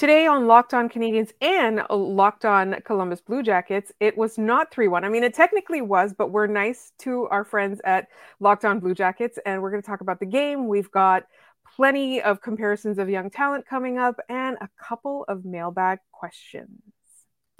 [0.00, 4.72] Today on Locked On Canadiens and uh, Locked On Columbus Blue Jackets, it was not
[4.72, 5.04] 3 1.
[5.04, 8.08] I mean, it technically was, but we're nice to our friends at
[8.40, 10.68] Locked On Blue Jackets, and we're going to talk about the game.
[10.68, 11.24] We've got
[11.76, 16.80] plenty of comparisons of young talent coming up and a couple of mailbag questions.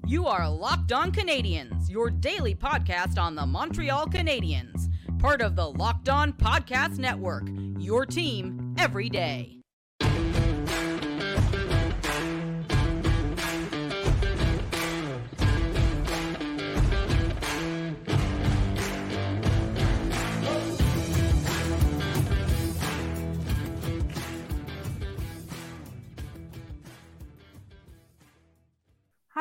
[0.07, 4.89] You are Locked On Canadiens, your daily podcast on the Montreal Canadiens,
[5.19, 9.60] part of the Locked On Podcast Network, your team every day.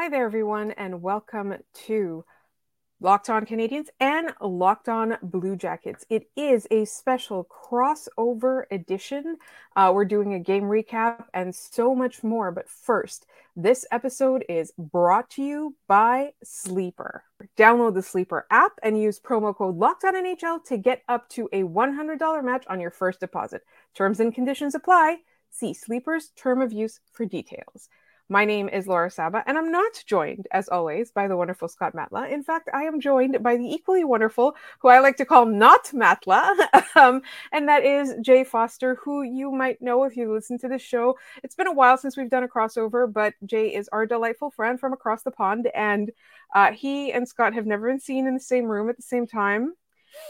[0.01, 1.55] Hi there, everyone, and welcome
[1.87, 2.23] to
[3.01, 6.05] Locked On Canadiens and Locked On Blue Jackets.
[6.09, 9.35] It is a special crossover edition.
[9.75, 12.49] Uh, we're doing a game recap and so much more.
[12.49, 13.25] But first,
[13.57, 17.25] this episode is brought to you by Sleeper.
[17.57, 21.49] Download the Sleeper app and use promo code Locked On NHL to get up to
[21.51, 23.63] a $100 match on your first deposit.
[23.95, 25.17] Terms and conditions apply.
[25.51, 27.89] See Sleeper's term of use for details.
[28.31, 31.95] My name is Laura Saba, and I'm not joined, as always, by the wonderful Scott
[31.95, 32.31] Matla.
[32.31, 35.85] In fact, I am joined by the equally wonderful, who I like to call not
[35.85, 36.55] Matla,
[36.95, 40.83] um, and that is Jay Forster, who you might know if you listen to this
[40.83, 41.17] show.
[41.43, 44.79] It's been a while since we've done a crossover, but Jay is our delightful friend
[44.79, 46.11] from across the pond, and
[46.53, 49.25] uh, he and Scott have never been seen in the same room at the same
[49.25, 49.73] time.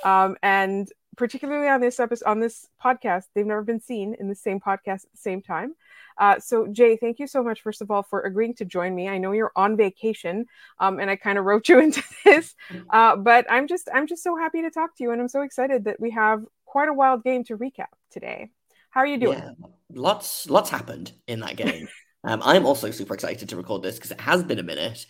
[0.05, 4.35] Um, and particularly on this episode, on this podcast, they've never been seen in the
[4.35, 5.75] same podcast at the same time.
[6.19, 9.07] Uh, so, Jay, thank you so much, first of all, for agreeing to join me.
[9.07, 10.45] I know you're on vacation,
[10.79, 12.53] um, and I kind of wrote you into this,
[12.89, 15.41] uh, but I'm just I'm just so happy to talk to you, and I'm so
[15.41, 18.49] excited that we have quite a wild game to recap today.
[18.91, 19.39] How are you doing?
[19.39, 19.51] Yeah,
[19.93, 21.87] lots lots happened in that game.
[22.25, 25.05] um, I'm also super excited to record this because it has been a minute.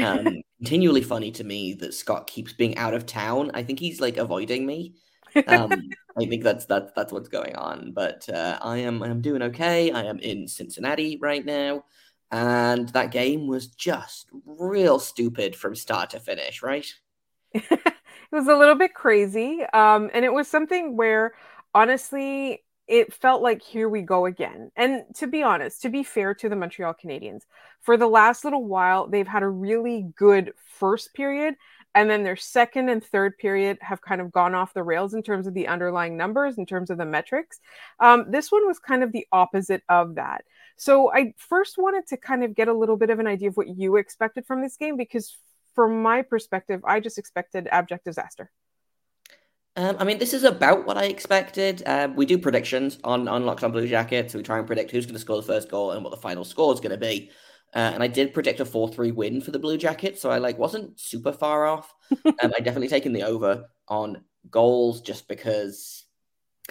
[0.00, 3.50] Um, continually funny to me that Scott keeps being out of town.
[3.52, 4.94] I think he's like avoiding me.
[5.46, 7.92] Um, I think that's that's that's what's going on.
[7.92, 9.90] But uh, I am I am doing okay.
[9.90, 11.84] I am in Cincinnati right now,
[12.30, 16.62] and that game was just real stupid from start to finish.
[16.62, 16.86] Right?
[17.54, 17.94] it
[18.30, 21.32] was a little bit crazy, um, and it was something where
[21.74, 24.70] honestly it felt like here we go again.
[24.76, 27.42] And to be honest, to be fair to the Montreal Canadiens,
[27.80, 31.54] for the last little while, they've had a really good first period
[31.94, 35.22] and then their second and third period have kind of gone off the rails in
[35.22, 37.60] terms of the underlying numbers, in terms of the metrics.
[38.00, 40.44] Um, this one was kind of the opposite of that.
[40.76, 43.56] So I first wanted to kind of get a little bit of an idea of
[43.56, 45.36] what you expected from this game, because
[45.74, 48.50] from my perspective, I just expected abject disaster.
[49.74, 51.82] Um, I mean, this is about what I expected.
[51.86, 54.34] Uh, we do predictions on, on Locked on Blue Jackets.
[54.34, 56.44] We try and predict who's going to score the first goal and what the final
[56.44, 57.30] score is going to be.
[57.74, 60.58] Uh, and I did predict a 4-3 win for the Blue Jackets, so I like
[60.58, 61.92] wasn't super far off.
[62.24, 66.04] um, I definitely taken the over on goals just because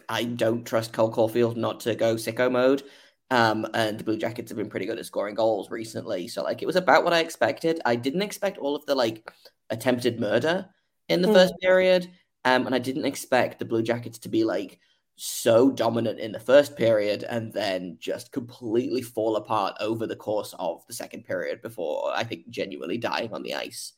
[0.08, 2.84] I don't trust Cole Caufield not to go sicko mode.
[3.32, 6.28] Um, and the Blue Jackets have been pretty good at scoring goals recently.
[6.28, 7.80] So like it was about what I expected.
[7.86, 9.32] I didn't expect all of the like
[9.70, 10.68] attempted murder
[11.08, 11.34] in the mm.
[11.34, 12.12] first period.
[12.44, 14.80] Um, and I didn't expect the Blue Jackets to be like
[15.16, 20.56] so dominant in the first period and then just completely fall apart over the course
[20.58, 23.94] of the second period before I think genuinely dying on the ice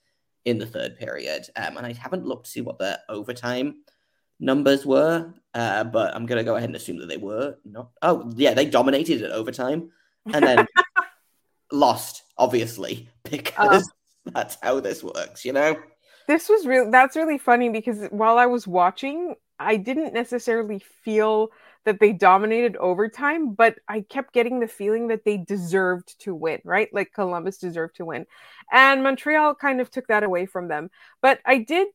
[0.45, 1.47] in the third period.
[1.55, 3.83] Um, and I haven't looked to see what the overtime
[4.39, 7.91] numbers were, uh, but I'm going to go ahead and assume that they were not.
[8.01, 9.91] Oh, yeah, they dominated at overtime
[10.33, 10.67] and then
[11.71, 13.89] lost, obviously, because
[14.27, 15.75] uh, that's how this works, you know?
[16.27, 16.89] This was real.
[16.89, 21.49] That's really funny because while I was watching, I didn't necessarily feel
[21.85, 26.61] that they dominated overtime, but I kept getting the feeling that they deserved to win,
[26.63, 26.87] right?
[26.93, 28.25] Like Columbus deserved to win.
[28.71, 30.89] And Montreal kind of took that away from them.
[31.21, 31.87] But I did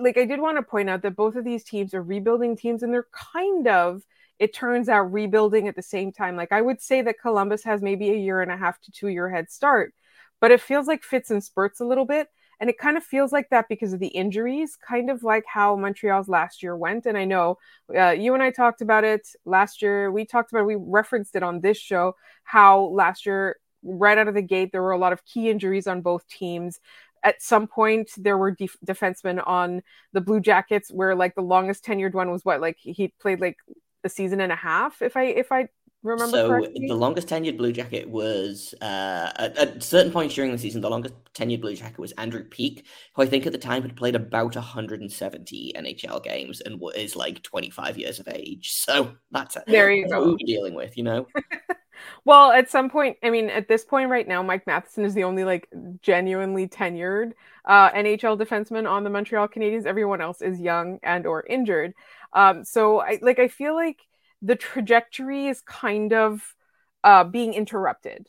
[0.00, 2.82] like I did want to point out that both of these teams are rebuilding teams
[2.82, 4.02] and they're kind of
[4.40, 6.36] it turns out rebuilding at the same time.
[6.36, 9.08] Like I would say that Columbus has maybe a year and a half to 2
[9.08, 9.94] year head start,
[10.40, 12.28] but it feels like fits and spurts a little bit.
[12.58, 15.76] And it kind of feels like that because of the injuries, kind of like how
[15.76, 17.06] Montreal's last year went.
[17.06, 17.58] And I know
[17.94, 20.10] uh, you and I talked about it last year.
[20.10, 22.14] We talked about, it, we referenced it on this show,
[22.44, 25.86] how last year, right out of the gate, there were a lot of key injuries
[25.86, 26.80] on both teams.
[27.22, 29.82] At some point, there were def- defensemen on
[30.12, 33.56] the Blue Jackets where like the longest tenured one was what, like he played like
[34.04, 35.68] a season and a half, if I if I
[36.06, 36.86] remember so correctly?
[36.86, 40.80] the longest tenured Blue Jacket was uh, at, at, certain points during the season.
[40.80, 43.96] The longest tenured Blue Jacket was Andrew Peeke, who I think at the time had
[43.96, 48.72] played about 170 NHL games and is like 25 years of age.
[48.72, 50.24] So that's there you go.
[50.24, 51.26] Who we're dealing with, you know.
[52.24, 55.24] well, at some point, I mean, at this point right now, Mike Matheson is the
[55.24, 55.68] only like
[56.02, 57.32] genuinely tenured
[57.64, 59.86] uh, NHL defenseman on the Montreal Canadiens.
[59.86, 61.94] Everyone else is young and or injured.
[62.32, 63.98] Um, so I like I feel like
[64.42, 66.54] the trajectory is kind of
[67.04, 68.28] uh, being interrupted.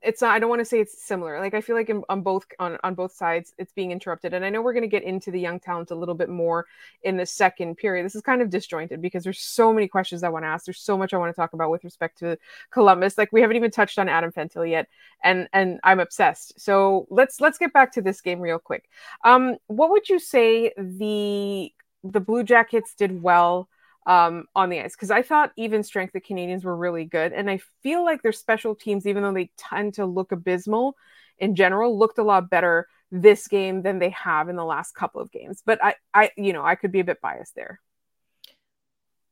[0.00, 2.22] It's not i don't want to say it's similar like i feel like in, on
[2.22, 5.02] both on, on both sides it's being interrupted and i know we're going to get
[5.02, 6.66] into the young talent a little bit more
[7.02, 8.04] in the second period.
[8.04, 10.80] This is kind of disjointed because there's so many questions i want to ask there's
[10.80, 12.38] so much i want to talk about with respect to
[12.70, 14.86] columbus like we haven't even touched on adam fantilli yet
[15.24, 16.60] and and i'm obsessed.
[16.60, 18.88] So let's let's get back to this game real quick.
[19.24, 21.72] Um what would you say the
[22.04, 23.68] the blue jackets did well
[24.08, 27.48] um, on the ice because I thought even strength the Canadiens were really good, and
[27.48, 30.96] I feel like their special teams, even though they tend to look abysmal
[31.38, 35.20] in general, looked a lot better this game than they have in the last couple
[35.20, 35.62] of games.
[35.64, 37.80] But I, I, you know, I could be a bit biased there.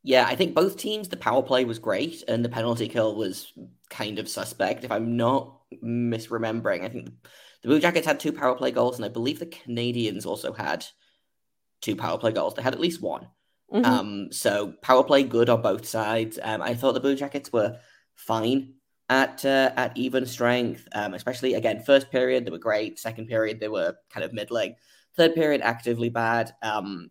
[0.02, 3.52] Yeah, I think both teams, the power play was great and the penalty kill was
[3.90, 4.84] kind of suspect.
[4.84, 7.06] If I'm not misremembering, I think
[7.62, 10.86] the Blue Jackets had two power play goals, and I believe the Canadiens also had
[11.80, 12.54] two power play goals.
[12.54, 13.26] They had at least one.
[13.72, 13.84] Mm-hmm.
[13.84, 16.38] Um, so power play good on both sides.
[16.42, 17.78] Um, I thought the Blue Jackets were
[18.14, 18.74] fine
[19.08, 20.86] at uh, at even strength.
[20.92, 22.98] Um, especially again, first period they were great.
[22.98, 24.76] Second period they were kind of middling.
[25.16, 26.52] Third period actively bad.
[26.62, 27.10] Um,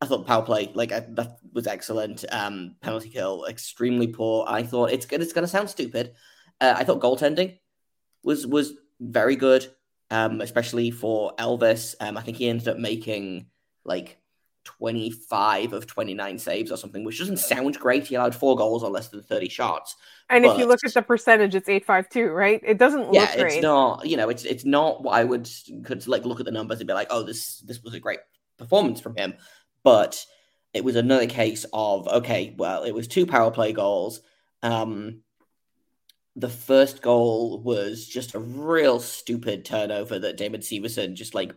[0.00, 2.24] I thought power play like uh, that was excellent.
[2.32, 4.46] Um, penalty kill extremely poor.
[4.48, 5.20] I thought it's good.
[5.20, 6.14] It's going to sound stupid.
[6.60, 7.58] Uh, I thought goaltending
[8.22, 9.70] was was very good,
[10.10, 11.94] um, especially for Elvis.
[12.00, 13.46] Um, I think he ended up making
[13.84, 14.19] like
[14.64, 18.06] 25 of 29 saves or something, which doesn't sound great.
[18.06, 19.96] He allowed four goals on less than 30 shots.
[20.28, 22.60] And but, if you look at the percentage, it's 852, right?
[22.64, 25.48] It doesn't yeah, look it's not, you know, it's it's not what I would
[25.84, 28.20] could like look at the numbers and be like, oh, this this was a great
[28.58, 29.34] performance from him.
[29.82, 30.24] But
[30.74, 34.20] it was another case of okay, well, it was two power play goals.
[34.62, 35.22] Um
[36.36, 41.52] the first goal was just a real stupid turnover that David Severson just like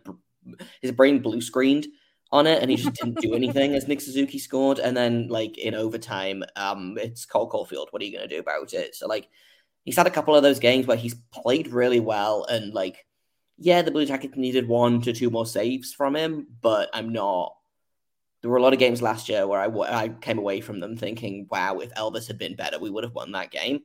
[0.82, 1.86] his brain blue screened
[2.34, 4.80] on it, and he just didn't do anything as Nick Suzuki scored.
[4.80, 7.86] And then, like in overtime, um, it's Cole Caufield.
[7.90, 8.96] What are you going to do about it?
[8.96, 9.28] So, like,
[9.84, 13.06] he's had a couple of those games where he's played really well, and like,
[13.56, 17.54] yeah, the Blue Jackets needed one to two more saves from him, but I'm not.
[18.42, 20.96] There were a lot of games last year where I, I came away from them
[20.96, 23.80] thinking, wow, if Elvis had been better, we would have won that game.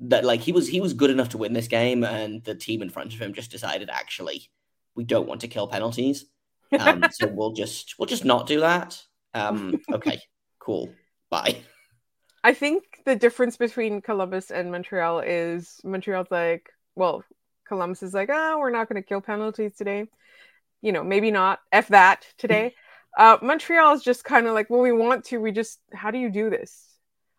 [0.00, 2.82] That like he was he was good enough to win this game, and the team
[2.82, 4.50] in front of him just decided actually
[4.96, 6.24] we don't want to kill penalties.
[6.78, 9.00] Um, so we'll just we'll just not do that.
[9.34, 10.20] Um, okay,
[10.58, 10.92] cool.
[11.30, 11.62] Bye.
[12.44, 17.24] I think the difference between Columbus and Montreal is Montreal's like, well,
[17.66, 20.06] Columbus is like, oh, we're not going to kill penalties today.
[20.80, 21.58] You know, maybe not.
[21.72, 22.74] F that today.
[23.18, 25.38] uh, Montreal is just kind of like, well, we want to.
[25.38, 26.86] We just, how do you do this?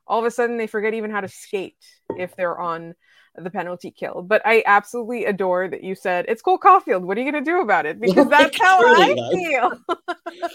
[0.05, 1.77] All of a sudden, they forget even how to skate
[2.17, 2.95] if they're on
[3.35, 4.21] the penalty kill.
[4.21, 7.01] But I absolutely adore that you said it's Cole Caufield.
[7.01, 7.99] What are you going to do about it?
[8.09, 9.79] Because that's how I feel.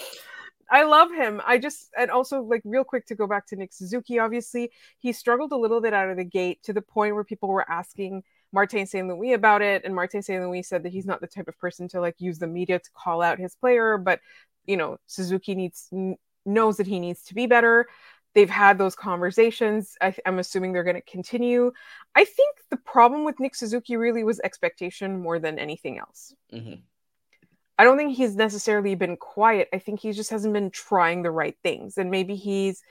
[0.70, 1.40] I love him.
[1.46, 4.18] I just and also like real quick to go back to Nick Suzuki.
[4.18, 7.48] Obviously, he struggled a little bit out of the gate to the point where people
[7.48, 8.22] were asking
[8.52, 9.06] Martin St.
[9.06, 10.42] Louis about it, and Martin St.
[10.42, 12.90] Louis said that he's not the type of person to like use the media to
[12.94, 14.20] call out his player, but
[14.66, 15.90] you know Suzuki needs
[16.46, 17.86] knows that he needs to be better
[18.34, 19.96] they've had those conversations.
[20.00, 21.72] I, am assuming they're going to continue.
[22.14, 26.34] I think the problem with Nick Suzuki really was expectation more than anything else.
[26.52, 26.80] Mm-hmm.
[27.78, 29.68] I don't think he's necessarily been quiet.
[29.72, 32.82] I think he just hasn't been trying the right things, and maybe he's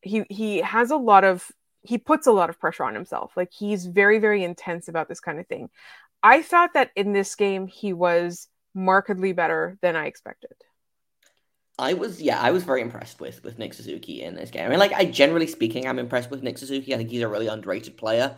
[0.00, 1.50] he he has a lot of
[1.82, 3.36] he puts a lot of pressure on himself.
[3.36, 5.70] Like he's very very intense about this kind of thing.
[6.22, 10.52] I thought that in this game he was markedly better than I expected.
[11.78, 14.66] I was yeah, I was very impressed with with Nick Suzuki in this game.
[14.66, 16.92] I mean, like I generally speaking, I'm impressed with Nick Suzuki.
[16.92, 18.36] I think he's a really underrated player.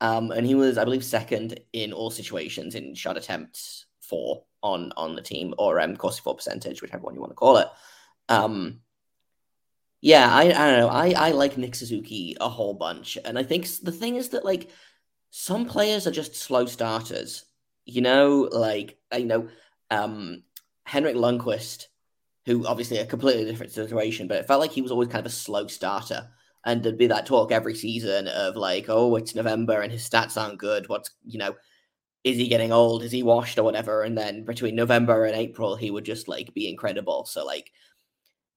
[0.00, 4.92] Um, and he was, I believe, second in all situations in shot attempts for on
[4.96, 7.68] on the team or um Corsi percentage, whichever one you want to call it.
[8.28, 8.80] Um,
[10.00, 10.88] yeah, I I don't know.
[10.88, 14.44] I I like Nick Suzuki a whole bunch, and I think the thing is that
[14.44, 14.68] like
[15.30, 17.44] some players are just slow starters.
[17.86, 19.48] You know, like you know,
[19.90, 20.42] um,
[20.84, 21.86] Henrik Lundqvist
[22.46, 25.32] who obviously a completely different situation, but it felt like he was always kind of
[25.32, 26.28] a slow starter.
[26.64, 30.40] And there'd be that talk every season of like, oh, it's November and his stats
[30.40, 30.88] aren't good.
[30.88, 31.54] What's, you know,
[32.24, 33.02] is he getting old?
[33.02, 34.02] Is he washed or whatever?
[34.02, 37.24] And then between November and April, he would just like be incredible.
[37.24, 37.70] So, like,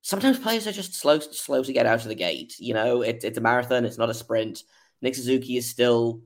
[0.01, 2.55] sometimes players are just slow, slow to get out of the gate.
[2.59, 4.61] You know, it, it's a marathon, it's not a sprint.
[5.01, 6.21] Nick Suzuki is still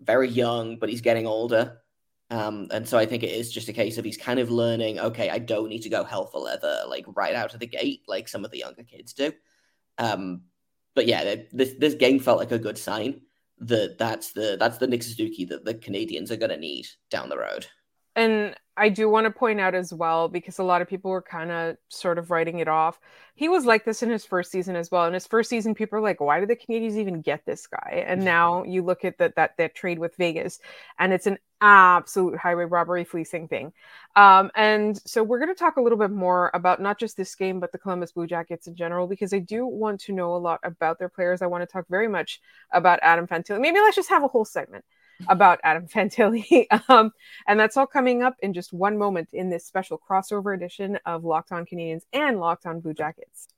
[0.00, 1.78] very young, but he's getting older.
[2.30, 4.98] Um, and so I think it is just a case of he's kind of learning,
[4.98, 8.02] okay, I don't need to go hell for leather, like right out of the gate,
[8.08, 9.32] like some of the younger kids do.
[9.98, 10.42] Um,
[10.94, 13.20] but yeah, this, this game felt like a good sign
[13.58, 17.28] that that's the that's the Nick Suzuki that the Canadiens are going to need down
[17.28, 17.66] the road.
[18.16, 21.22] And I do want to point out as well, because a lot of people were
[21.22, 22.98] kind of sort of writing it off.
[23.36, 25.06] He was like this in his first season as well.
[25.06, 28.04] In his first season, people are like, why did the Canadiens even get this guy?
[28.06, 30.58] And now you look at that that that trade with Vegas,
[30.98, 33.72] and it's an absolute highway robbery fleecing thing.
[34.16, 37.34] Um, and so we're going to talk a little bit more about not just this
[37.36, 40.38] game, but the Columbus Blue Jackets in general, because I do want to know a
[40.38, 41.42] lot about their players.
[41.42, 42.40] I want to talk very much
[42.70, 43.60] about Adam Fantilli.
[43.60, 44.84] Maybe let's just have a whole segment
[45.28, 46.66] about Adam Fantilli.
[46.88, 47.12] um,
[47.46, 51.24] and that's all coming up in just one moment in this special crossover edition of
[51.24, 53.48] Locked On Canadiens and Locked On Blue Jackets.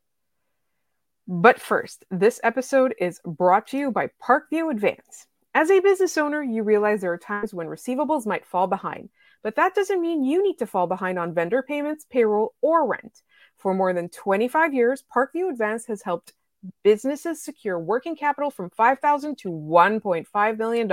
[1.28, 5.26] But first, this episode is brought to you by Parkview Advance.
[5.54, 9.08] As a business owner, you realize there are times when receivables might fall behind,
[9.42, 13.22] but that doesn't mean you need to fall behind on vendor payments, payroll, or rent.
[13.56, 16.32] For more than 25 years, Parkview Advance has helped
[16.82, 20.88] businesses secure working capital from 5,000 to $1.5 million.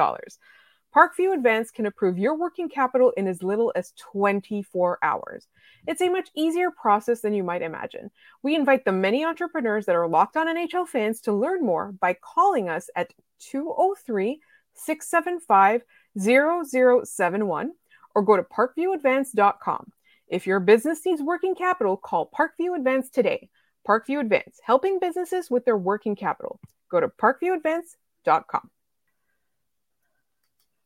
[0.95, 5.47] Parkview Advance can approve your working capital in as little as 24 hours.
[5.87, 8.11] It's a much easier process than you might imagine.
[8.43, 12.13] We invite the many entrepreneurs that are locked on NHL fans to learn more by
[12.13, 14.39] calling us at 203
[14.75, 15.81] 675
[16.19, 17.71] 0071
[18.15, 19.91] or go to parkviewadvance.com.
[20.27, 23.49] If your business needs working capital, call Parkview Advance today.
[23.87, 26.59] Parkview Advance, helping businesses with their working capital.
[26.89, 28.69] Go to parkviewadvance.com.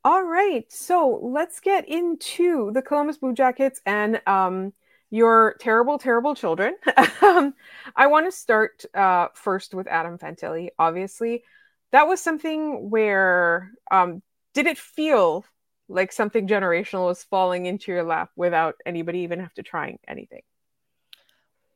[0.04, 4.72] All right, so let's get into the Columbus Blue Jackets and um,
[5.10, 6.76] your terrible, terrible children.
[7.22, 7.54] um,
[7.96, 10.70] I want to start uh, first with Adam Fantilli.
[10.80, 11.44] Obviously,
[11.92, 14.22] that was something where um,
[14.54, 15.46] did it feel
[15.90, 20.42] like something generational was falling into your lap without anybody even have to trying anything?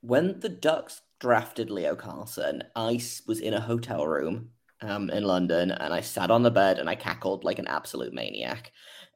[0.02, 4.50] When the Ducks drafted Leo Carlsson, I was in a hotel room
[4.82, 8.12] um, in London and I sat on the bed and I cackled like an absolute
[8.12, 8.72] maniac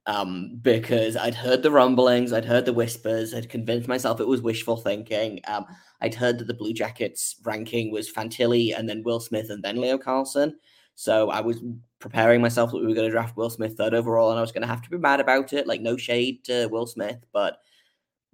[0.05, 4.43] um, because I'd heard the rumblings, I'd heard the whispers, I'd convinced myself it was
[4.43, 5.39] wishful thinking.
[5.47, 5.65] Um,
[5.99, 9.81] I'd heard that the Blue Jackets ranking was Fantilli and then Will Smith and then
[9.81, 10.53] Leo Carlsson.
[10.93, 11.63] So I was
[11.97, 14.51] preparing myself that we were going to draft Will Smith third overall and I was
[14.51, 15.65] going to have to be mad about it.
[15.65, 17.57] Like, no shade to Will Smith, but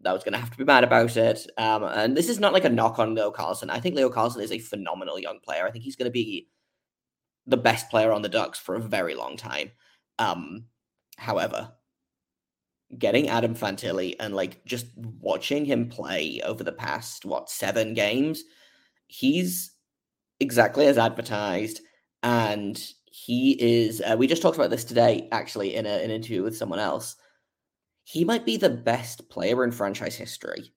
[0.05, 1.47] I was going to have to be mad about it.
[1.57, 3.69] Um, and this is not like a knock on Leo Carlsson.
[3.69, 5.65] I think Leo Carlsson is a phenomenal young player.
[5.65, 6.47] I think he's going to be
[7.47, 9.71] the best player on the Ducks for a very long time.
[10.19, 10.65] Um,
[11.17, 11.71] however,
[12.97, 18.43] getting Adam Fantilli and like just watching him play over the past what seven games,
[19.07, 19.71] he's
[20.39, 21.81] exactly as advertised,
[22.23, 24.01] and he is.
[24.01, 27.15] Uh, we just talked about this today, actually, in a, an interview with someone else
[28.03, 30.73] he might be the best player in franchise history.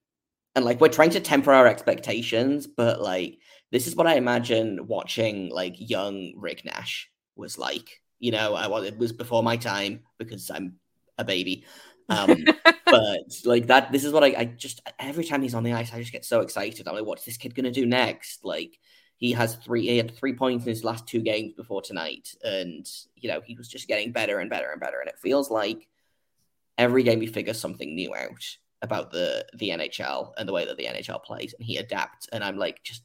[0.55, 3.39] And like we're trying to temper our expectations, but like
[3.71, 8.01] this is what I imagine watching like young Rick Nash was like.
[8.19, 10.75] You know, I was it was before my time because I'm
[11.17, 11.65] a baby.
[12.07, 12.45] Um,
[12.85, 15.93] but like that, this is what I, I just every time he's on the ice,
[15.93, 16.87] I just get so excited.
[16.87, 18.45] I'm like, what's this kid gonna do next?
[18.45, 18.79] Like
[19.17, 22.89] he has three he had three points in his last two games before tonight, and
[23.15, 24.99] you know, he was just getting better and better and better.
[24.99, 25.87] And it feels like
[26.77, 28.43] every game he figures something new out
[28.81, 32.27] about the the NHL and the way that the NHL plays, and he adapts.
[32.31, 33.03] And I'm like, just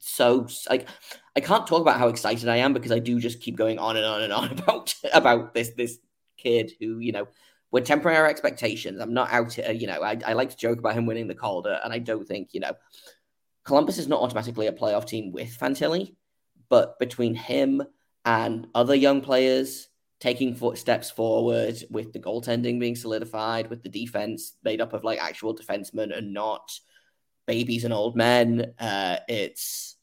[0.00, 0.88] so like
[1.36, 3.96] I can't talk about how excited I am because I do just keep going on
[3.96, 5.98] and on and on about about this this
[6.36, 7.28] kid who you know
[7.70, 9.00] we're tempering our expectations.
[9.00, 11.34] I'm not out, uh, you know, I, I like to joke about him winning the
[11.34, 12.72] Calder, and I don't think you know
[13.64, 16.14] Columbus is not automatically a playoff team with Fantilli,
[16.68, 17.82] but between him
[18.24, 19.88] and other young players
[20.20, 25.22] taking footsteps forward with the goaltending being solidified, with the defense made up of like
[25.22, 26.72] actual defensemen and not
[27.46, 28.72] babies and old men.
[28.78, 29.96] Uh, it's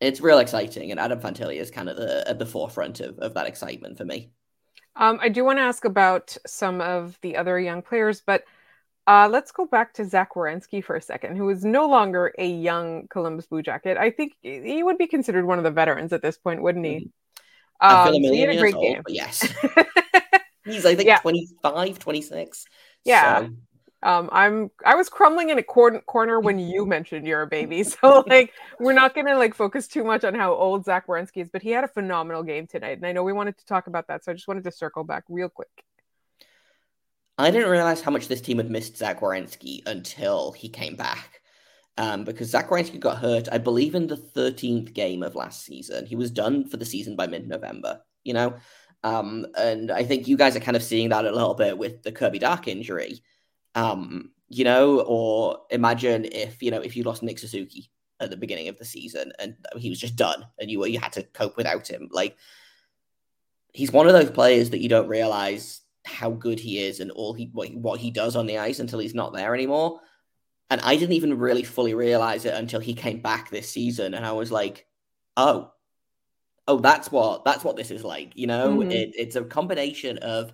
[0.00, 3.34] it's real exciting, and Adam Fantilli is kind of the, at the forefront of, of
[3.34, 4.32] that excitement for me.
[4.96, 8.42] Um, I do want to ask about some of the other young players, but
[9.06, 12.46] uh, let's go back to Zach Werenski for a second, who is no longer a
[12.46, 13.96] young Columbus Blue Jacket.
[13.96, 16.92] I think he would be considered one of the veterans at this point, wouldn't he?
[16.92, 17.06] Mm-hmm.
[17.82, 19.02] Um, a million so years old, game.
[19.08, 19.40] yes.
[20.64, 21.18] He's I think yeah.
[21.18, 22.64] 25, 26.
[23.04, 23.40] Yeah.
[23.40, 23.50] So.
[24.04, 27.84] Um, I'm I was crumbling in a cor- corner when you mentioned you're a baby.
[28.02, 31.50] So like we're not gonna like focus too much on how old Zach Werenski is,
[31.52, 32.98] but he had a phenomenal game tonight.
[32.98, 35.04] And I know we wanted to talk about that, so I just wanted to circle
[35.04, 35.70] back real quick.
[37.38, 41.41] I didn't realize how much this team had missed Zach Werenski until he came back
[41.98, 46.06] um, because Zach Werenski got hurt, I believe, in the 13th game of last season.
[46.06, 48.54] He was done for the season by mid November, you know?
[49.04, 52.02] Um, and I think you guys are kind of seeing that a little bit with
[52.02, 53.22] the Kirby Dach injury,
[53.74, 55.00] um, you know?
[55.00, 58.84] Or imagine if, you know, if you lost Nick Suzuki at the beginning of the
[58.84, 62.08] season and he was just done and you, you had to cope without him.
[62.10, 62.36] Like,
[63.72, 67.32] he's one of those players that you don't realize how good he is and all
[67.32, 70.00] he what, what he does on the ice until he's not there anymore.
[70.72, 74.24] And I didn't even really fully realize it until he came back this season, and
[74.24, 74.86] I was like,
[75.36, 75.70] "Oh,
[76.66, 78.90] oh, that's what that's what this is like." You know, mm-hmm.
[78.90, 80.50] it, it's a combination of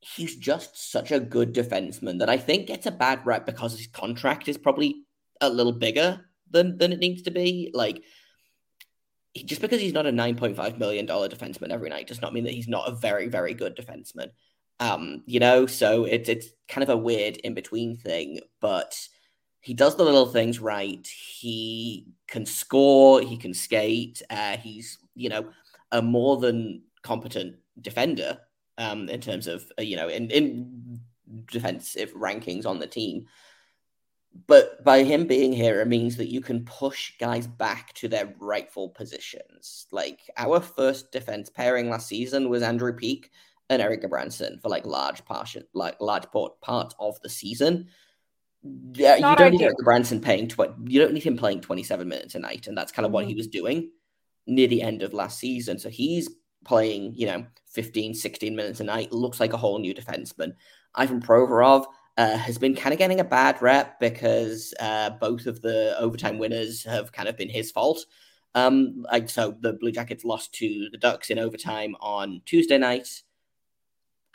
[0.00, 3.86] he's just such a good defenseman that I think gets a bad rep because his
[3.86, 5.04] contract is probably
[5.40, 7.70] a little bigger than than it needs to be.
[7.72, 8.02] Like
[9.36, 12.34] just because he's not a nine point five million dollar defenseman every night does not
[12.34, 14.30] mean that he's not a very very good defenseman.
[14.78, 18.98] Um, you know, so it's it's kind of a weird in between thing, but
[19.60, 21.06] he does the little things right.
[21.06, 23.20] He can score.
[23.20, 24.22] He can skate.
[24.28, 25.48] Uh, he's you know
[25.92, 28.38] a more than competent defender
[28.78, 31.00] um, in terms of uh, you know in in
[31.50, 33.26] defensive rankings on the team.
[34.46, 38.34] But by him being here, it means that you can push guys back to their
[38.38, 39.86] rightful positions.
[39.90, 43.30] Like our first defense pairing last season was Andrew Peeke
[43.68, 47.88] and Erik Branson for like large portion, like large part part of the season.
[48.92, 52.34] Yeah, you don't need Erik Gudbranson paying tw- you don't need him playing 27 minutes
[52.34, 53.38] a night, and that's kind of what he mm-hmm.
[53.38, 53.90] was doing
[54.46, 55.78] near the end of last season.
[55.78, 56.28] So he's
[56.64, 59.12] playing, you know, 15, 16 minutes a night.
[59.12, 60.54] Looks like a whole new defenseman.
[60.94, 65.60] Ivan Provorov uh, has been kind of getting a bad rep because uh, both of
[65.62, 68.04] the overtime winners have kind of been his fault.
[68.54, 73.22] Um, like so, the Blue Jackets lost to the Ducks in overtime on Tuesday night.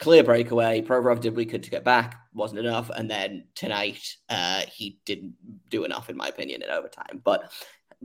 [0.02, 0.82] Clear breakaway.
[0.82, 5.00] Provorov did what he could to get back, wasn't enough, and then tonight uh, he
[5.06, 5.36] didn't
[5.70, 7.22] do enough, in my opinion, in overtime.
[7.24, 7.52] But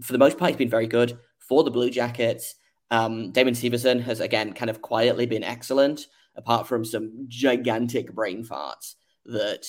[0.02, 2.56] for the most part, he's been very good for the Blue Jackets.
[2.90, 8.44] Um, Damon Severson has again kind of quietly been excellent, apart from some gigantic brain
[8.44, 9.66] farts that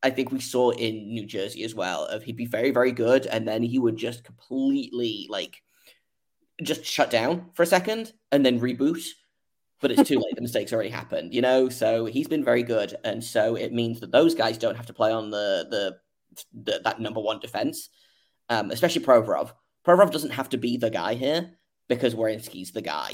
[0.00, 2.04] I think we saw in New Jersey as well.
[2.04, 5.60] Of he'd be very, very good, and then he would just completely like
[6.62, 9.02] just shut down for a second and then reboot.
[9.80, 10.34] But it's too late.
[10.34, 11.68] The mistakes already happened, you know.
[11.68, 14.92] So he's been very good, and so it means that those guys don't have to
[14.92, 15.96] play on the the,
[16.64, 17.88] the that number one defense,
[18.48, 19.52] um, especially Provorov.
[19.86, 21.52] Provorov doesn't have to be the guy here
[21.88, 23.12] because Werenski's the guy.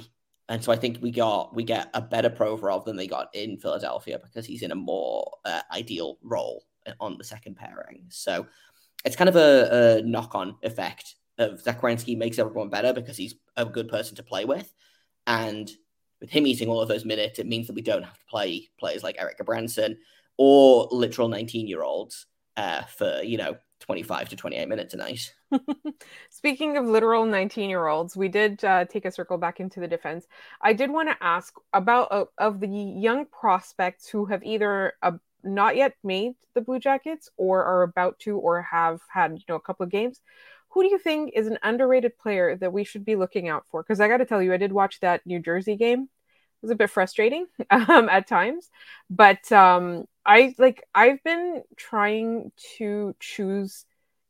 [0.49, 3.57] And so I think we got we get a better Provorov than they got in
[3.57, 6.65] Philadelphia because he's in a more uh, ideal role
[7.01, 8.07] on the second pairing.
[8.11, 8.47] So
[9.05, 13.65] it's kind of a, a knock-on effect of Zach makes everyone better because he's a
[13.65, 14.73] good person to play with,
[15.27, 15.71] and
[16.25, 18.69] with him eating all of those minutes, it means that we don't have to play
[18.79, 19.97] players like Erik Gudbranson
[20.37, 25.35] or literal nineteen-year-olds uh, for you know 25 to 28 minutes a night.
[26.31, 29.89] Speaking of literal 19 year olds, we did uh, take a circle back into the
[29.89, 30.27] defense.
[30.63, 35.13] I did want to ask about uh, of the young prospects who have either uh,
[35.43, 39.57] not yet made the Blue Jackets or are about to or have had you know
[39.57, 40.21] a couple of games.
[40.75, 43.83] Who do you think is an underrated player that we should be looking out for?
[43.83, 46.03] Because I got to tell you, I did watch that New Jersey game.
[46.03, 46.09] It
[46.63, 48.71] was a bit frustrating um, at times,
[49.09, 53.87] but um, I like I've been trying to choose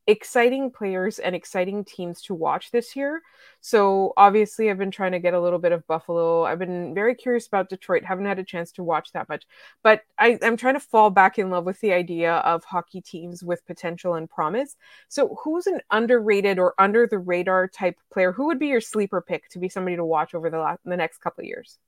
[0.07, 3.23] exciting players and exciting teams to watch this year.
[3.61, 6.43] So obviously I've been trying to get a little bit of Buffalo.
[6.43, 8.03] I've been very curious about Detroit.
[8.03, 9.45] Haven't had a chance to watch that much.
[9.83, 13.43] But I, am trying to fall back in love with the idea of hockey teams
[13.43, 14.75] with potential and promise.
[15.07, 18.31] So who's an underrated or under the radar type player?
[18.31, 20.97] Who would be your sleeper pick to be somebody to watch over the last, the
[20.97, 21.79] next couple of years?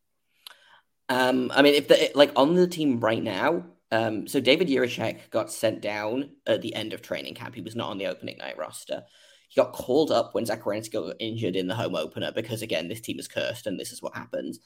[1.10, 5.30] Um, I mean, if the like on the team right now, um, so David Jiricek
[5.30, 7.56] got sent down at the end of training camp.
[7.56, 9.04] He was not on the opening night roster.
[9.48, 13.00] He got called up when Zach got injured in the home opener because again, this
[13.00, 14.60] team is cursed and this is what happens.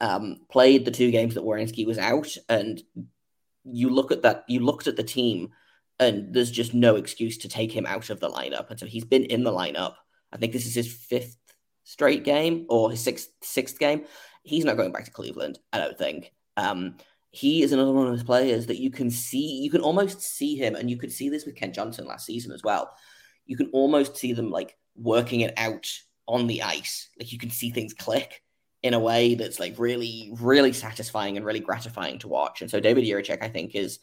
[0.00, 2.82] Um, played the two games that Werenski was out, and
[3.62, 4.44] you look at that.
[4.48, 5.50] You looked at the team,
[6.00, 8.70] and there's just no excuse to take him out of the lineup.
[8.70, 9.94] And so he's been in the lineup.
[10.32, 11.36] I think this is his fifth
[11.84, 14.04] straight game or his sixth sixth game.
[14.42, 15.60] He's not going back to Cleveland.
[15.72, 16.32] I don't think.
[16.56, 16.96] Um,
[17.34, 20.54] he is another one of those players that you can see, you can almost see
[20.54, 22.94] him, and you could see this with Kent Johnson last season as well.
[23.44, 25.90] You can almost see them like working it out
[26.28, 27.08] on the ice.
[27.18, 28.40] Like you can see things click
[28.84, 32.62] in a way that's like really, really satisfying and really gratifying to watch.
[32.62, 33.98] And so David Jiricek, I think, is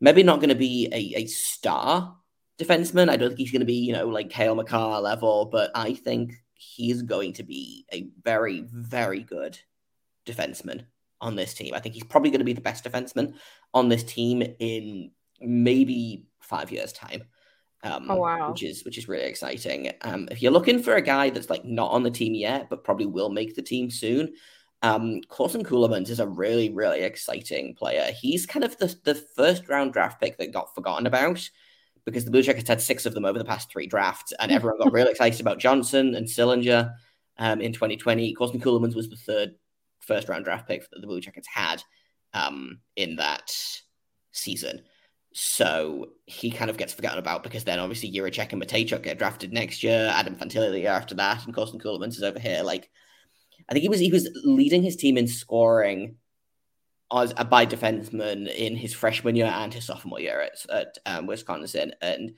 [0.00, 2.16] maybe not going to be a, a star
[2.58, 3.10] defenseman.
[3.10, 5.92] I don't think he's going to be, you know, like Cale Makar level, but I
[5.92, 9.58] think he's going to be a very, very good
[10.24, 10.86] defenseman
[11.20, 11.74] on this team.
[11.74, 13.34] I think he's probably going to be the best defenseman
[13.74, 17.24] on this team in maybe five years' time.
[17.84, 18.50] Um, oh wow!
[18.50, 19.92] Which is which is really exciting.
[20.02, 22.82] Um, if you're looking for a guy that's like not on the team yet, but
[22.82, 24.34] probably will make the team soon,
[24.82, 28.10] um, Corson Ceulemans is a really really exciting player.
[28.12, 31.48] He's kind of the the first round draft pick that got forgotten about
[32.04, 34.78] because the Blue Jackets had six of them over the past three drafts, and everyone
[34.78, 36.92] got really excited about Johnson and Sillinger
[37.38, 38.32] um, in 2020.
[38.34, 39.54] Corson Ceulemans was the third
[40.08, 41.82] first round draft pick that the Blue Jackets had
[42.34, 43.52] um, in that
[44.32, 44.82] season.
[45.34, 49.52] So he kind of gets forgotten about because then obviously Jiricek and Mateychuk get drafted
[49.52, 52.62] next year, Adam Fantilli the year after that, and Corson Ceulemans is over here.
[52.62, 52.90] Like,
[53.68, 56.16] I think he was he was leading his team in scoring
[57.12, 61.26] as a by defenseman in his freshman year and his sophomore year at, at um,
[61.26, 62.32] Wisconsin, and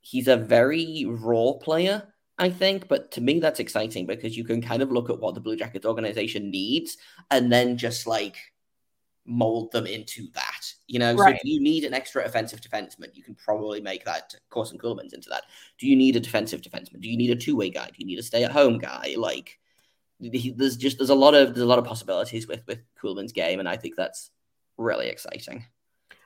[0.00, 2.11] he's a very raw player.
[2.38, 5.34] I think, but to me that's exciting because you can kind of look at what
[5.34, 6.96] the Blue Jackets organization needs
[7.30, 8.36] and then just like
[9.24, 10.72] mold them into that.
[10.86, 11.30] You know, right.
[11.30, 15.14] so if you need an extra offensive defenseman, you can probably make that Corson Ceulemans
[15.14, 15.44] into that.
[15.78, 17.00] Do you need a defensive defenseman?
[17.00, 17.86] Do you need a two way guy?
[17.86, 19.14] Do you need a stay at home guy?
[19.16, 19.58] Like,
[20.20, 23.60] there's just there's a lot of there's a lot of possibilities with with Ceulemans' game,
[23.60, 24.30] and I think that's
[24.76, 25.64] really exciting.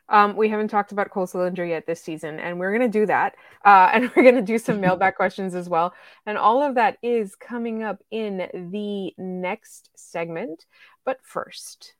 [0.09, 3.07] Um, we haven't talked about Cole Sillinger yet this season, and we're going to do
[3.07, 3.35] that.
[3.65, 5.93] Uh, and we're going to do some mailback questions as well.
[6.27, 10.67] And all of that is coming up in the next segment.
[11.05, 11.96] But first,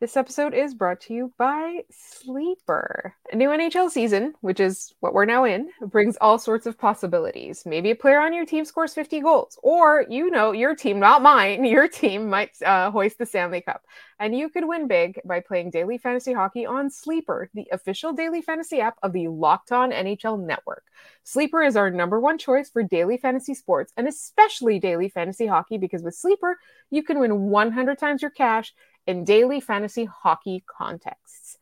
[0.00, 3.14] this episode is brought to you by Sleeper.
[3.32, 7.64] A new NHL season, which is what we're now in, brings all sorts of possibilities.
[7.66, 11.20] Maybe a player on your team scores 50 goals, or you know, your team, not
[11.20, 13.82] mine, your team might uh, hoist the Stanley Cup.
[14.18, 18.40] And you could win big by playing daily fantasy hockey on Sleeper, the official daily
[18.40, 20.84] fantasy app of the Locked On NHL network.
[21.24, 25.78] Sleeper is our number one choice for daily fantasy sports and especially daily fantasy hockey
[25.78, 26.58] because with Sleeper,
[26.90, 28.74] you can win 100 times your cash
[29.10, 31.58] in daily fantasy hockey contexts.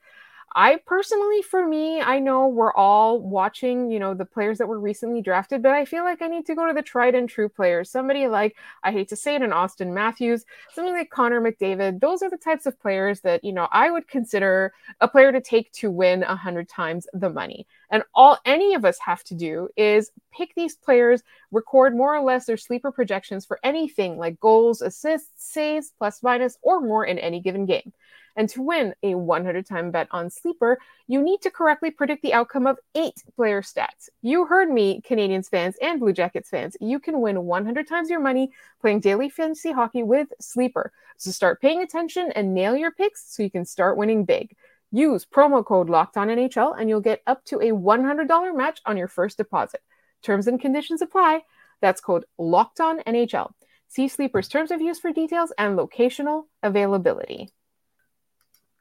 [0.55, 4.81] I personally, for me, I know we're all watching, you know, the players that were
[4.81, 7.49] recently drafted, but I feel like I need to go to the tried and true
[7.49, 7.91] players.
[7.91, 12.01] Somebody like, I hate to say it, an Auston Matthews, somebody like Connor McDavid.
[12.01, 15.41] Those are the types of players that, you know, I would consider a player to
[15.41, 17.67] take to win a hundred times the money.
[17.91, 22.23] And all any of us have to do is pick these players, record more or
[22.23, 27.19] less their sleeper projections for anything like goals, assists, saves, plus minus, or more in
[27.19, 27.93] any given game.
[28.39, 32.35] And to win a 100 time bet on Sleeper, you need to correctly predict the
[32.35, 34.09] outcome of eight player stats.
[34.23, 36.77] You heard me, Canadiens fans and Blue Jackets fans.
[36.81, 40.93] You can win 100 times your money playing daily fantasy hockey with Sleeper.
[41.17, 44.55] So start paying attention and nail your picks so you can start winning big.
[44.93, 48.97] Use promo code Locked On NHL and you'll get up to a $100 match on
[48.97, 49.81] your first deposit.
[50.23, 51.41] Terms and conditions apply.
[51.81, 53.51] That's code Locked On NHL.
[53.89, 57.51] See Sleeper's terms of use for details and locational availability.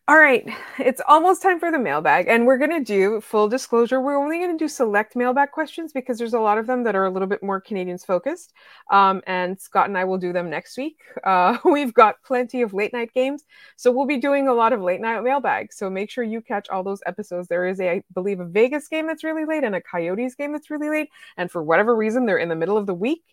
[0.10, 0.48] All right,
[0.80, 4.00] it's almost time for the mailbag, and we're going to do full disclosure.
[4.00, 6.96] We're only going to do select mailbag questions because there's a lot of them that
[6.96, 8.54] are a little bit more Canadiens focused.
[8.90, 10.96] Um, and Scott and I will do them next week.
[11.26, 13.44] Uh, we've got plenty of late night games,
[13.76, 15.74] so we'll be doing a lot of late night mailbag.
[15.74, 17.50] So make sure you catch all those episodes.
[17.50, 20.54] There is a, I believe, a Vegas game that's really late and a Coyotes game
[20.54, 23.24] that's really late, and for whatever reason, they're in the middle of the week.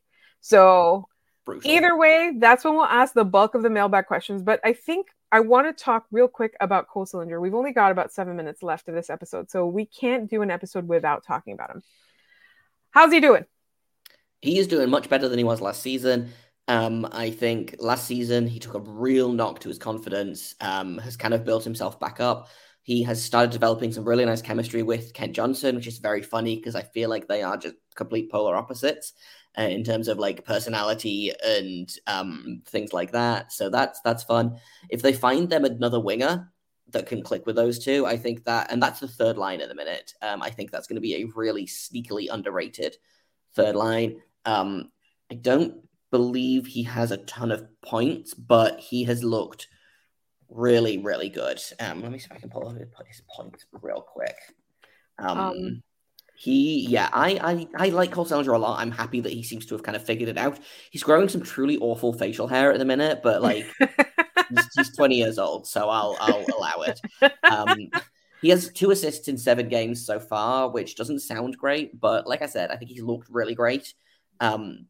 [0.41, 1.07] So
[1.45, 1.71] Brutal.
[1.71, 4.43] either way, that's when we'll ask the bulk of the mailbag questions.
[4.43, 7.41] But I think I want to talk real quick about Cole Sillinger.
[7.41, 10.51] We've only got about seven minutes left of this episode, so we can't do an
[10.53, 11.83] episode without talking about him.
[12.93, 13.45] How's he doing?
[14.43, 16.29] He is doing much better than he was last season.
[16.69, 21.17] Um, I think last season he took a real knock to his confidence, um, has
[21.17, 22.47] kind of built himself back up.
[22.85, 26.57] He has started developing some really nice chemistry with Kent Johnson, which is very funny
[26.57, 29.15] because I feel like they are just complete polar opposites
[29.59, 33.53] uh, in terms of like personality and um, things like that.
[33.53, 34.59] So that's that's fun.
[34.91, 36.53] If they find them another winger
[36.91, 39.71] that can click with those two, I think that, and that's the third line in
[39.71, 40.13] a minute.
[40.21, 42.97] Um, I think that's going to be a really sneakily underrated
[43.55, 44.21] third line.
[44.45, 44.91] Um,
[45.31, 49.69] I don't believe he has a ton of points, but he has looked
[50.55, 51.61] really, really good.
[51.81, 54.37] Um, let me see if I can pull up his points real quick.
[55.19, 55.83] Um, um,
[56.37, 58.81] he, yeah, I, I, I like Cole Sillinger a lot.
[58.81, 60.59] I'm happy that he seems to have kind of figured it out.
[60.91, 63.67] He's growing some truly awful facial hair at the minute, but like
[64.49, 67.01] he's, he's, 20 years old, so I'll, I'll allow it.
[67.45, 67.91] Um,
[68.43, 72.43] he has two assists in seven games so far, which doesn't sound great, but like
[72.43, 73.95] I said, I think he's looked really great.
[74.41, 74.87] Um,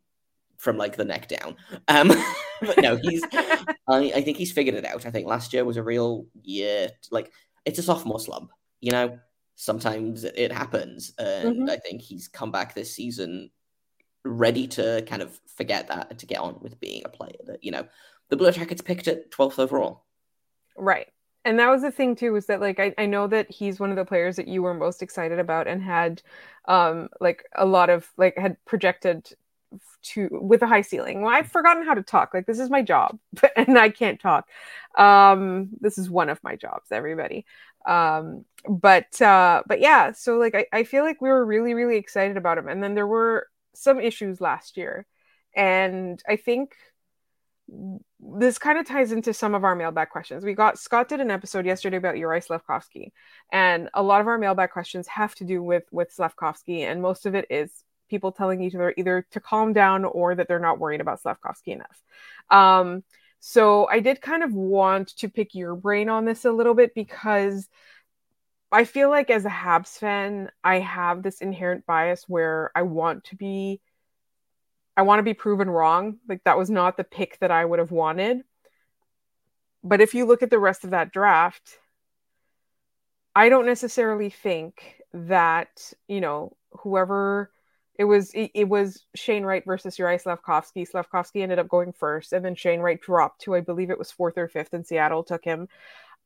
[0.58, 1.56] from like the neck down.
[1.88, 2.08] Um,
[2.60, 3.24] but no, he's.
[3.32, 5.06] I, I think he's figured it out.
[5.06, 6.90] I think last year was a real year.
[7.10, 7.32] Like
[7.64, 9.18] it's a sophomore slump, you know
[9.56, 11.12] sometimes it happens.
[11.18, 11.70] And mm-hmm.
[11.70, 13.50] I think he's come back this season
[14.24, 17.62] ready to kind of forget that and to get on with being a player that,
[17.62, 17.86] you know,
[18.30, 20.04] the Blue Jackets picked at 12th overall.
[20.76, 21.08] Right.
[21.44, 23.90] And that was the thing too, was that like I, I know that he's one
[23.90, 26.22] of the players that you were most excited about and had
[26.66, 29.28] um like a lot of like had projected
[30.02, 31.22] to with a high ceiling.
[31.22, 32.34] Well, I've forgotten how to talk.
[32.34, 33.18] Like this is my job,
[33.56, 34.48] and I can't talk.
[34.96, 37.46] Um, this is one of my jobs, everybody.
[37.86, 41.96] Um, but uh, but yeah, so like I, I feel like we were really really
[41.96, 45.06] excited about him, and then there were some issues last year,
[45.54, 46.74] and I think
[48.20, 50.44] this kind of ties into some of our mailbag questions.
[50.44, 53.12] We got Scott did an episode yesterday about Juraj Slafkovsky,
[53.52, 57.26] and a lot of our mailbag questions have to do with with Slafkovsky, and most
[57.26, 60.78] of it is people telling each other either to calm down or that they're not
[60.78, 62.02] worried about Slafkovsky enough.
[62.48, 63.02] Um,
[63.40, 66.94] so I did kind of want to pick your brain on this a little bit
[66.94, 67.68] because
[68.72, 73.24] I feel like as a Habs fan, I have this inherent bias where I want
[73.24, 73.80] to be
[74.96, 76.18] I want to be proven wrong.
[76.28, 78.44] Like that was not the pick that I would have wanted.
[79.82, 81.78] But if you look at the rest of that draft,
[83.34, 87.50] I don't necessarily think that, you know, whoever
[87.98, 90.88] it was it, it was Shane Wright versus Juraj Slafkovsky.
[90.88, 94.10] Slafkovsky ended up going first, and then Shane Wright dropped to I believe it was
[94.10, 95.68] fourth or fifth, and Seattle took him.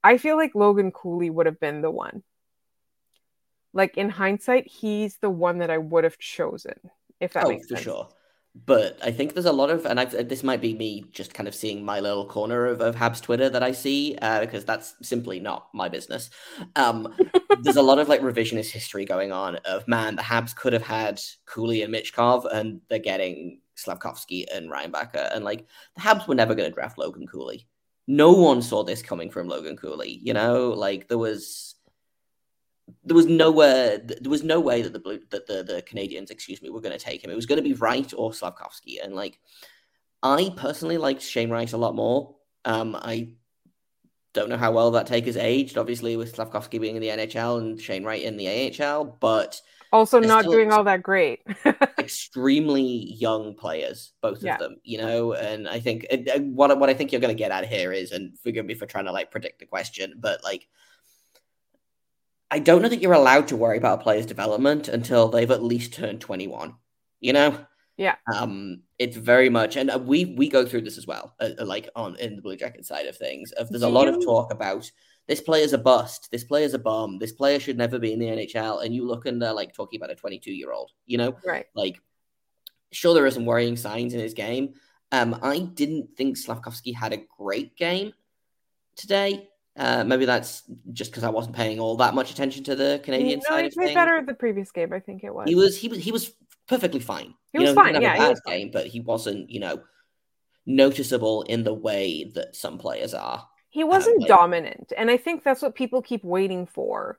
[0.03, 2.23] I feel like Logan Cooley would have been the one.
[3.73, 6.79] Like in hindsight, he's the one that I would have chosen,
[7.21, 7.81] if that oh, makes sense.
[7.81, 8.09] for sure
[8.67, 11.49] but I think there's a lot of, and I've, this might be me just kind
[11.49, 14.95] of seeing my little corner of, of Habs Twitter that I see, uh, because that's
[15.03, 16.31] simply not my business.
[16.77, 17.15] Um,
[17.61, 20.83] there's a lot of like revisionist history going on of man, the Habs could have
[20.83, 26.35] had Cooley and Michkov, and they're getting Slafkovsky and Reinbacher, and like the Habs were
[26.35, 27.67] never going to draft Logan Cooley.
[28.07, 30.19] No one saw this coming from Logan Cooley.
[30.23, 31.75] You know, like there was
[33.05, 36.63] there was nowhere there was no way that the blue that the, the Canadiens, excuse
[36.63, 37.31] me, were going to take him.
[37.31, 39.39] It was going to be Wright or Slafkovsky, And like
[40.23, 42.37] I personally liked Shane Wright a lot more.
[42.65, 43.31] Um, I
[44.35, 47.59] don't know how well that take has aged, obviously, with Slafkovsky being in the NHL
[47.59, 49.61] and Shane Wright in the AHL, but
[49.93, 51.41] also not doing all that great.
[51.99, 54.55] extremely young players, both yeah.
[54.55, 55.33] of them, you know.
[55.35, 56.07] And I think
[56.39, 58.87] what what I think you're going to get at here is, and forgive me for
[58.87, 60.69] trying to like predict the question, but like
[62.51, 65.63] I don't know that you're allowed to worry about a player's development until they've at
[65.63, 66.75] least turned 21.
[67.21, 67.67] You know?
[67.99, 68.15] Yeah.
[68.33, 71.65] Um, it's very much, and uh, we we go through this as well, uh, uh,
[71.65, 73.51] like on in the Blue Jacket side of things.
[73.53, 74.89] Of there's a lot of talk about
[75.27, 78.27] this player's a bust, this player's a bum, this player should never be in the
[78.27, 80.93] NHL, and you look and they're like talking about a 22 year old.
[81.07, 81.67] You know, right?
[81.75, 82.01] Like,
[82.93, 84.75] sure, there are some worrying signs in his game.
[85.11, 88.13] Um, I didn't think Slafkovsky had a great game
[88.95, 89.49] today.
[89.79, 93.41] Uh, maybe that's just because I wasn't paying all that much attention to the Canadian
[93.49, 94.93] no, side he played better at the previous game.
[94.93, 95.49] I think it was.
[95.49, 95.77] He was.
[95.77, 95.99] He was.
[95.99, 96.33] He was
[96.67, 97.35] perfectly fine.
[97.53, 97.95] He you was know, fine.
[97.95, 99.49] He yeah, he was game, but he wasn't.
[99.49, 99.83] You know,
[100.67, 103.49] noticeable in the way that some players are.
[103.71, 107.19] He wasn't um, dominant, and I think that's what people keep waiting for.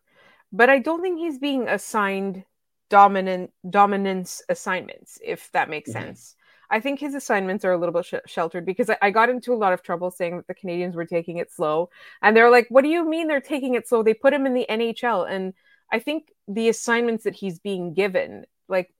[0.51, 2.43] But I don't think he's being assigned
[2.89, 6.07] dominant dominance assignments, if that makes mm-hmm.
[6.07, 6.35] sense.
[6.69, 9.53] I think his assignments are a little bit sh- sheltered because I-, I got into
[9.53, 11.89] a lot of trouble saying that the Canadiens were taking it slow.
[12.21, 14.03] And they're like, what do you mean they're taking it slow?
[14.03, 15.29] They put him in the NHL.
[15.29, 15.53] And
[15.91, 18.93] I think the assignments that he's being given, like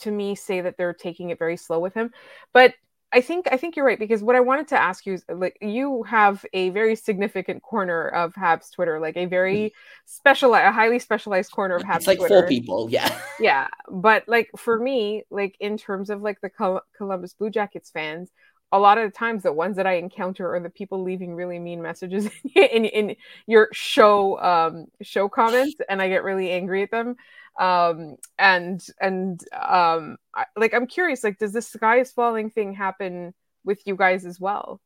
[0.00, 2.10] to me, say that they're taking it very slow with him.
[2.52, 2.74] But
[3.18, 5.58] I think I think you're right because what I wanted to ask you is like
[5.60, 9.72] you have a very significant corner of Habs Twitter, like a very mm.
[10.06, 11.96] special, a highly specialized corner of Habs.
[11.96, 12.42] It's like Twitter.
[12.42, 13.66] four people, yeah, yeah.
[13.90, 18.30] But like for me, like in terms of like the Columbus Blue Jackets fans,
[18.72, 21.58] a lot of the times the ones that I encounter are the people leaving really
[21.58, 26.90] mean messages in, in, your show um, show comments, and I get really angry at
[26.90, 27.16] them.
[27.58, 32.72] Um and and um I, like i'm curious like does the sky is falling thing
[32.72, 34.80] happen with you guys as well?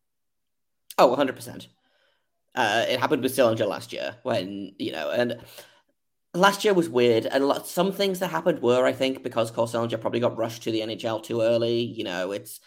[0.97, 1.67] Oh 100%
[2.55, 5.37] uh it happened with Sillinger last year when you know and
[6.33, 9.67] last year was weird and lot, some things that happened were i think because Cole
[9.67, 12.61] Sillinger probably got rushed to the nhl too early you know it's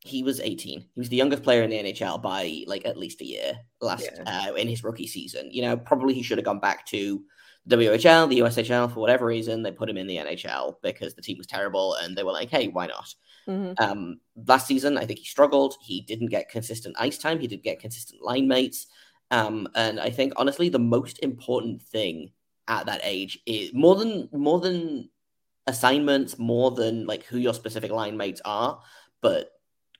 [0.00, 3.20] he was 18 he was the youngest player in the nhl by like at least
[3.20, 4.48] a year last yeah.
[4.48, 7.22] uh, in his rookie season you know probably he should have gone back to
[7.68, 11.36] WHL, the USHL, for whatever reason, they put him in the NHL because the team
[11.36, 13.12] was terrible and they were like, hey, why not?
[13.48, 13.72] Mm-hmm.
[13.82, 15.74] Um, last season, I think he struggled.
[15.80, 18.86] He didn't get consistent ice time, he didn't get consistent line mates.
[19.32, 22.30] Um, and I think, honestly, the most important thing
[22.68, 25.10] at that age is more than more than
[25.66, 28.80] assignments, more than like who your specific line mates are,
[29.20, 29.50] but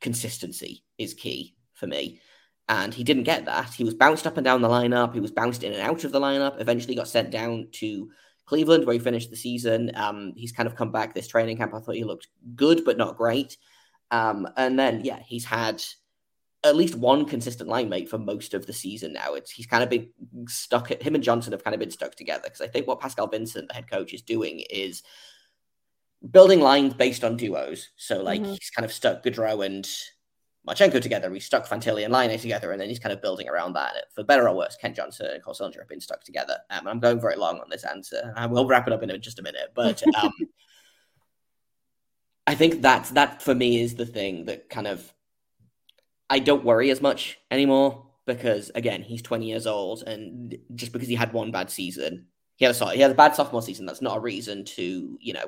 [0.00, 2.20] consistency is key for me
[2.68, 3.72] and he didn't get that.
[3.72, 5.14] He was bounced up and down the lineup.
[5.14, 6.60] He was bounced in and out of the lineup.
[6.60, 8.10] Eventually, got sent down to
[8.44, 9.92] Cleveland, where he finished the season.
[9.94, 11.74] Um, he's kind of come back this training camp.
[11.74, 13.56] I thought he looked good, but not great.
[14.10, 15.82] Um, and then, yeah, he's had
[16.64, 19.34] at least one consistent line mate for most of the season now.
[19.34, 20.08] It's he's kind of been
[20.48, 20.90] stuck.
[20.90, 23.68] Him and Johnson have kind of been stuck together because I think what Pascal Vincent,
[23.68, 25.04] the head coach, is doing is
[26.30, 27.90] building lines based on duos.
[27.96, 28.52] So like mm-hmm.
[28.52, 29.88] he's kind of stuck Gaudreau and
[30.68, 31.30] Marchenko together.
[31.30, 33.94] We stuck Fantilli and Laine together, and then he's kind of building around that.
[34.14, 36.58] For better or worse, Kent Johnson and Cole Sillinger have been stuck together.
[36.70, 38.32] Um, I'm going very long on this answer.
[38.36, 40.32] I will wrap it up in just a minute, but um,
[42.46, 45.12] I think that that for me is the thing that kind of
[46.28, 51.08] I don't worry as much anymore because again, he's 20 years old, and just because
[51.08, 53.86] he had one bad season, he had a he had a bad sophomore season.
[53.86, 55.46] That's not a reason to you know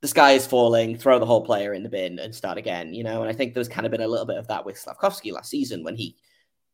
[0.00, 2.94] the sky is falling, throw the whole player in the bin and start again.
[2.94, 4.82] You know, and I think there's kind of been a little bit of that with
[4.82, 6.16] Slafkovsky last season when he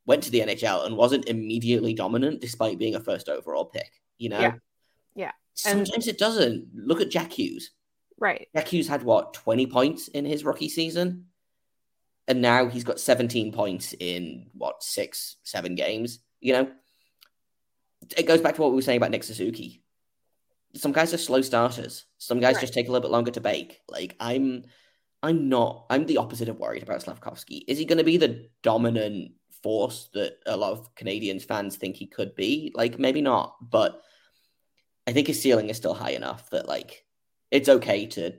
[0.07, 3.91] went to the NHL and wasn't immediately dominant despite being a first overall pick.
[4.19, 4.55] You know, yeah,
[5.15, 5.33] yeah.
[5.55, 6.15] Sometimes and...
[6.15, 6.69] it doesn't.
[6.75, 7.71] Look at Jack Hughes.
[8.19, 8.49] Right.
[8.55, 11.27] Jack Hughes had what 20 points in his rookie season
[12.29, 16.21] and now he's got 17 points in what six, seven games.
[16.41, 16.71] You know,
[18.17, 19.82] it goes back to what we were saying about Nick Suzuki.
[20.75, 22.07] Some guys are slow starters.
[22.19, 22.61] Some guys right.
[22.63, 23.81] just take a little bit longer to bake.
[23.89, 24.65] Like I'm,
[25.23, 25.87] I'm not.
[25.91, 27.63] I'm the opposite of worried about Slafkovsky.
[27.69, 29.33] Is he going to be the dominant
[29.63, 32.73] force that a lot of Canadiens fans think he could be?
[32.75, 34.03] Like maybe not, but
[35.07, 37.05] I think his ceiling is still high enough that like
[37.51, 38.33] it's okay to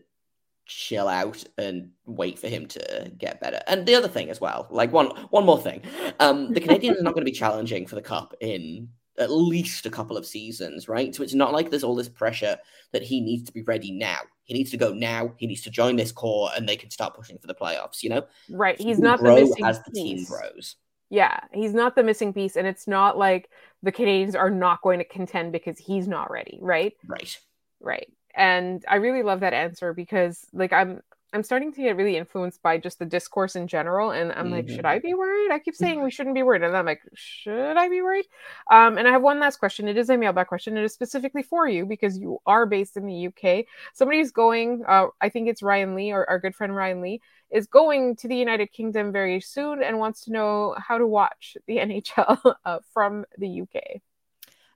[0.65, 3.61] chill out and wait for him to get better.
[3.67, 5.81] And the other thing as well, like one one more thing,
[6.19, 9.85] um, the Canadiens are not going to be challenging for the cup in at least
[9.85, 11.13] a couple of seasons, right?
[11.13, 12.57] So it's not like there's all this pressure
[12.91, 14.19] that he needs to be ready now.
[14.43, 15.33] He needs to go now.
[15.37, 18.03] He needs to join this core, and they can start pushing for the playoffs.
[18.03, 18.79] You know, right?
[18.79, 20.03] He's not the missing as the piece.
[20.03, 20.75] team grows.
[21.09, 23.49] Yeah, he's not the missing piece, and it's not like
[23.83, 26.93] the Canadiens are not going to contend because he's not ready, right?
[27.07, 27.37] Right.
[27.79, 31.01] Right and i really love that answer because like i'm
[31.33, 34.55] i'm starting to get really influenced by just the discourse in general and i'm mm-hmm.
[34.55, 35.51] like should i be worried?
[35.51, 38.25] I keep saying we shouldn't be worried and i'm like should i be worried?
[38.71, 39.87] Um, and i have one last question.
[39.87, 40.77] It is a mailbag question.
[40.77, 45.07] It is specifically for you because you are based in the uk somebody's going uh,
[45.21, 48.35] i think it's ryan lee or our good friend ryan lee is going to the
[48.35, 53.25] united kingdom very soon and wants to know how to watch the nhl uh, from
[53.37, 54.01] the uk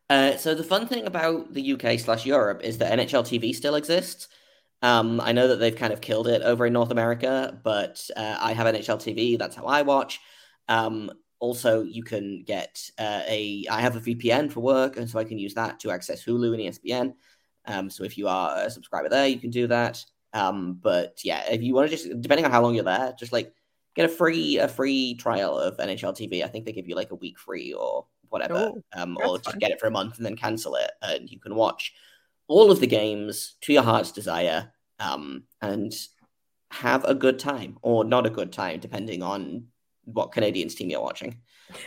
[0.10, 3.76] uh, so the fun thing about the UK slash Europe is that NHL TV still
[3.76, 4.30] exists.
[4.82, 8.38] Um, I know that they've kind of killed it over in North America, but uh,
[8.40, 9.38] I have NHL TV.
[9.38, 10.20] That's how I watch.
[10.68, 13.66] Um, also, you can get uh, a.
[13.70, 16.54] I have a VPN for work, and so I can use that to access Hulu
[16.54, 17.14] and ESPN.
[17.66, 20.04] Um, so if you are a subscriber there, you can do that.
[20.34, 23.34] Um, but yeah, if you want to just depending on how long you're there, just
[23.34, 23.54] like
[23.96, 26.44] get a free a free trial of NHL TV.
[26.44, 29.52] I think they give you like a week free or whatever, oh, um, or just
[29.52, 29.60] fun.
[29.60, 31.94] get it for a month and then cancel it, and you can watch
[32.48, 35.94] all of the games to your heart's desire, um, and
[36.72, 39.66] have a good time or not a good time, depending on
[40.06, 41.40] what Canadiens team you're watching.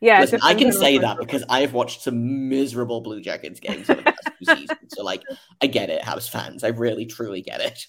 [0.00, 4.00] yeah, Listen, I can say that because I've watched some miserable Blue Jackets games over
[4.00, 4.78] the past two seasons.
[4.88, 5.22] So, like,
[5.60, 6.64] I get it, House fans.
[6.64, 7.86] I really, truly get it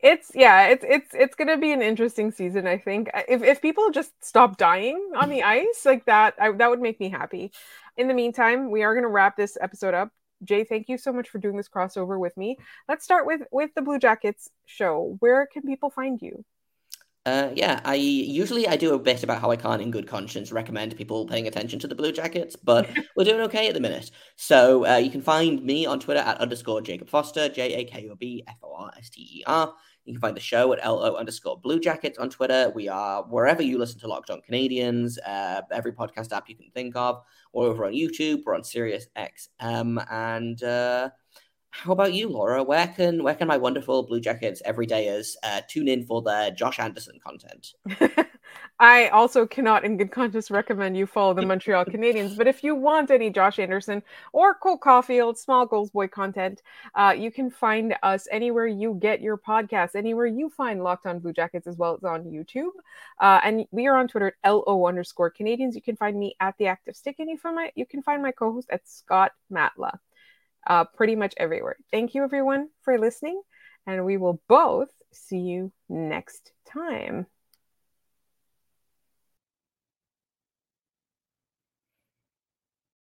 [0.00, 3.90] it's yeah it's it's it's gonna be an interesting season i think if, if people
[3.90, 7.50] just stop dying on the ice like that I, that would make me happy
[7.96, 10.10] in the meantime we are gonna wrap this episode up
[10.44, 12.56] jay thank you so much for doing this crossover with me.
[12.88, 15.16] Let's start with with the blue jackets show.
[15.20, 16.44] Where can people find you
[17.26, 20.52] uh, yeah, I usually I do a bit about how I can't, in good conscience,
[20.52, 24.12] recommend people paying attention to the Blue Jackets, but we're doing okay at the minute.
[24.36, 28.08] So uh, you can find me on Twitter at underscore Jakob Forster, J A K
[28.08, 29.74] O B F O R S T E R.
[30.04, 32.70] You can find the show at LO underscore Blue Jackets on Twitter.
[32.76, 36.70] We are wherever you listen to Locked On Canadiens, uh, every podcast app you can
[36.70, 37.22] think of.
[37.52, 38.42] We're over on YouTube.
[38.46, 41.10] We're on Sirius XM, and uh,
[41.82, 42.62] how about you, Laura?
[42.62, 46.78] Where can where can my wonderful Blue Jackets everydayers uh, tune in for their Josh
[46.78, 47.74] Anderson content?
[48.78, 52.36] I also cannot, in good conscience, recommend you follow the Montreal Canadiens.
[52.36, 56.62] But if you want any Josh Anderson or Cole Caufield small goals boy content,
[56.94, 61.18] uh, you can find us anywhere you get your podcasts, anywhere you find Locked On
[61.18, 62.72] Blue Jackets, as well as on YouTube.
[63.20, 65.74] Uh, and we are on Twitter at lo underscore Canadiens.
[65.74, 68.22] You can find me at the Active Stick, and you find my you can find
[68.22, 69.98] my co-host at Scott Matla
[70.66, 71.76] uh, pretty much everywhere.
[71.90, 73.40] Thank you, everyone, for listening,
[73.86, 77.26] and we will both see you next time.